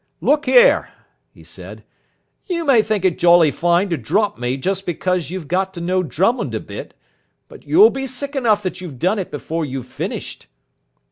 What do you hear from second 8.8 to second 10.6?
you've done it before you've finished."